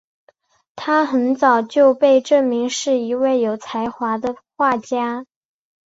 [0.75, 5.27] 她很早就被证明是一位有才华的画家。